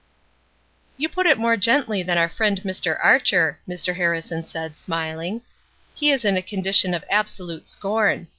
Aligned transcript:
"You 0.97 1.09
put 1.09 1.27
it 1.27 1.37
more 1.37 1.55
gently 1.55 2.01
than 2.01 2.17
our 2.17 2.27
friend 2.27 2.59
Mr. 2.63 2.97
Archer," 3.05 3.59
Mr. 3.69 3.95
Harrison 3.97 4.47
said, 4.47 4.75
smiling. 4.75 5.41
"He 5.93 6.09
is 6.09 6.25
in 6.25 6.35
a 6.35 6.41
condition 6.41 6.95
of 6.95 7.05
absolute 7.11 7.67
scorn. 7.67 8.27